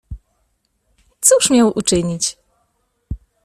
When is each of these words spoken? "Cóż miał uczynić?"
"Cóż 1.21 1.49
miał 1.49 1.71
uczynić?" 1.75 2.37